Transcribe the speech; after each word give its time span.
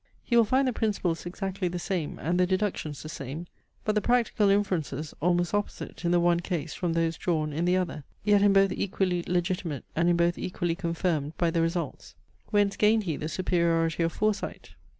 He 0.23 0.35
will 0.35 0.45
find 0.45 0.67
the 0.67 0.73
principles 0.73 1.27
exactly 1.27 1.67
the 1.67 1.77
same 1.77 2.17
and 2.17 2.39
the 2.39 2.47
deductions 2.47 3.03
the 3.03 3.07
same; 3.07 3.45
but 3.85 3.93
the 3.93 4.01
practical 4.01 4.49
inferences 4.49 5.13
almost 5.21 5.53
opposite 5.53 6.03
in 6.03 6.09
the 6.09 6.19
one 6.19 6.39
case 6.39 6.73
from 6.73 6.93
those 6.93 7.17
drawn 7.19 7.53
in 7.53 7.65
the 7.65 7.77
other; 7.77 8.03
yet 8.23 8.41
in 8.41 8.51
both 8.51 8.71
equally 8.71 9.23
legitimate 9.27 9.85
and 9.95 10.09
in 10.09 10.17
both 10.17 10.39
equally 10.39 10.73
confirmed 10.73 11.37
by 11.37 11.51
the 11.51 11.61
results. 11.61 12.15
Whence 12.47 12.77
gained 12.77 13.03
he 13.03 13.15
the 13.15 13.29
superiority 13.29 14.01
of 14.01 14.11
foresight? 14.11 14.71